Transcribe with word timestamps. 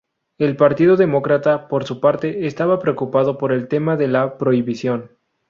El 0.39 0.55
Partido 0.57 0.97
Demócrata 0.97 1.67
por 1.67 1.83
su 1.85 1.99
parte, 2.01 2.47
estaba 2.47 2.79
preocupado 2.79 3.37
por 3.37 3.51
el 3.51 3.67
tema 3.67 3.97
de 3.97 4.07
la 4.07 4.35
prohibición. 4.39 5.11